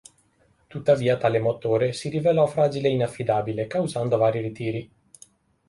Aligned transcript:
Tuttavia 0.65 1.15
tale 1.15 1.37
motore 1.37 1.93
si 1.93 2.09
rivelò 2.09 2.47
fragile 2.47 2.87
e 2.87 2.91
inaffidabile, 2.93 3.67
causando 3.67 4.17
vari 4.17 4.41
ritiri. 4.41 4.91